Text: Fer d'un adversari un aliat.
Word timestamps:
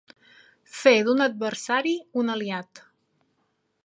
Fer 0.77 0.93
d'un 1.09 1.21
adversari 1.25 1.93
un 2.23 2.35
aliat. 2.37 2.83